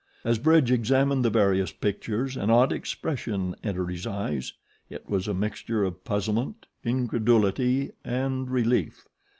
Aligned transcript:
As 0.23 0.39
Bridge 0.39 0.71
examined 0.71 1.23
the 1.23 1.29
various 1.29 1.71
pictures 1.71 2.35
an 2.35 2.49
odd 2.49 2.71
expression 2.71 3.55
entered 3.63 3.91
his 3.91 4.07
eyes 4.07 4.51
it 4.89 5.07
was 5.07 5.27
a 5.27 5.33
mixture 5.35 5.83
of 5.83 6.03
puzzlement, 6.03 6.65
incredulity, 6.83 7.91
and 8.03 8.49
relief. 8.49 9.05